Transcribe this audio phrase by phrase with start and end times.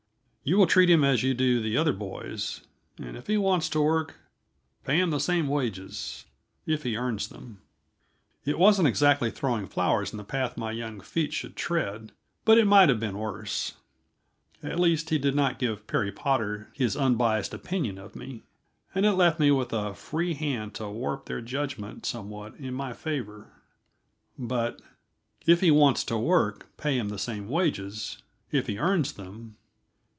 [0.43, 2.61] You will treat him as you do the other boys,
[2.97, 4.15] and if he wants to work,
[4.83, 6.25] pay him the same wages
[6.65, 7.61] if he earns them.
[8.43, 12.11] It wasn't exactly throwing flowers in the path my young feet should tread,
[12.43, 13.73] but it might have been worse.
[14.63, 18.41] At least, he did not give Perry Potter his unbiased opinion of me,
[18.95, 22.93] and it left me with a free hand to warp their judgment somewhat in my
[22.93, 23.51] favor.
[24.39, 24.81] But
[25.45, 29.57] "If he wants to work, pay him the same wages if he earns them."